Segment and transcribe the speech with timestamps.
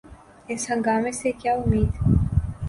[0.49, 1.91] اس ہنگامے سے کیا امید؟